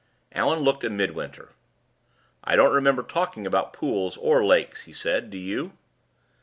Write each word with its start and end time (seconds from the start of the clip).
Allan 0.31 0.61
looked 0.61 0.83
at 0.83 0.91
Midwinter. 0.91 1.51
"I 2.43 2.55
don't 2.55 2.73
remember 2.73 3.03
talking 3.03 3.45
about 3.45 3.71
pools 3.71 4.17
or 4.17 4.43
lakes," 4.43 4.85
he 4.85 4.93
said. 4.93 5.29
"Do 5.29 5.37
you?" 5.37 5.73